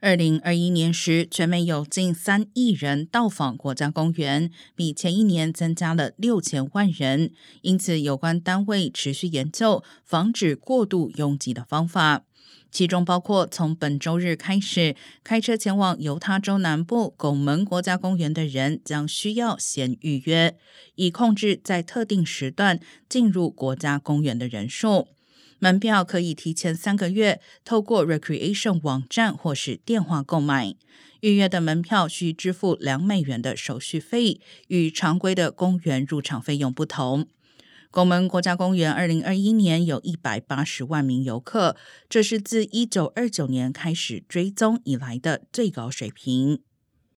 [0.00, 7.32] 二零二一年时，全美有近三亿人到访国家公园，比前一年增加了六千万人。
[7.62, 12.24] 因此，有关单位持续研究防止过度拥挤的方法，
[12.70, 20.58] 其中包括从本周日开始，开车前往犹他州南部拱门国家公园的人将需要先预约，
[20.96, 22.78] 以控制在特定时段
[23.08, 25.08] 进入国家公园的人数。
[25.58, 30.74] 门票可以提前三个月透过 Recreation 网站或是电话购买。
[31.20, 34.38] 预约的门票需支付两美元的手续费，
[34.68, 37.26] 与常规的公园入场费用不同。
[37.90, 41.74] 拱门国家公园二零二一年有一百八十万名游客，
[42.10, 46.60] 这是自一九二九年开始追踪以来的最高水平。